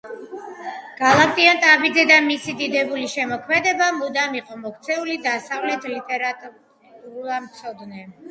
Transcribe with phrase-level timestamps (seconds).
[0.99, 8.03] გალაკტიონ ტაბიძე და მისი დიდებული შემოქმედება მუდამ იყო მოქცეული დასავლეთის ლიტერატურათმცოდნე